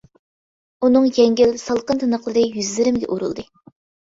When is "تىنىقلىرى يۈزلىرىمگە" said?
2.05-3.11